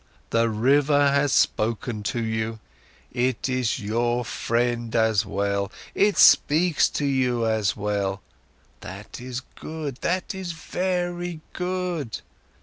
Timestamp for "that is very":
9.97-11.41